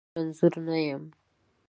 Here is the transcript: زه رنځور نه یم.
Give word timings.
زه 0.13 0.19
رنځور 0.21 0.53
نه 0.67 0.77
یم. 0.87 1.03